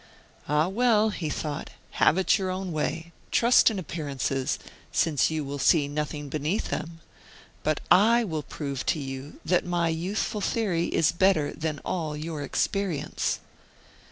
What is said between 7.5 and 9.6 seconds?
But I will prove to you